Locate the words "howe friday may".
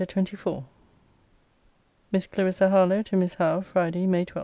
3.35-4.25